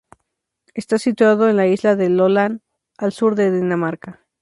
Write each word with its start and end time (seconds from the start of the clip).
Está 0.73 0.97
situado 0.97 1.47
en 1.47 1.57
la 1.57 1.67
isla 1.67 1.95
de 1.95 2.09
Lolland, 2.09 2.61
al 2.97 3.11
sur 3.11 3.35
de 3.35 3.51
Dinamarca. 3.51 4.25